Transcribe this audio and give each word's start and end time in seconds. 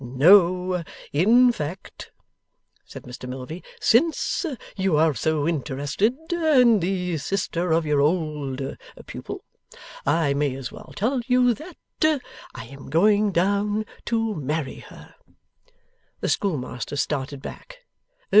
'No. 0.03 0.83
In 1.13 1.51
fact,' 1.51 2.11
said 2.85 3.03
Mr 3.03 3.29
Milvey, 3.29 3.63
'since 3.79 4.47
you 4.75 4.97
are 4.97 5.13
so 5.13 5.47
interested 5.47 6.15
in 6.33 6.79
the 6.79 7.17
sister 7.19 7.71
of 7.71 7.85
your 7.85 8.01
old 8.01 8.77
pupil, 9.05 9.43
I 10.03 10.33
may 10.33 10.55
as 10.55 10.71
well 10.71 10.91
tell 10.95 11.21
you 11.27 11.53
that 11.53 11.77
I 12.03 12.65
am 12.65 12.89
going 12.89 13.31
down 13.31 13.85
to 14.05 14.33
marry 14.33 14.79
her.' 14.79 15.13
The 16.21 16.29
schoolmaster 16.29 16.95
started 16.95 17.43
back. 17.43 17.85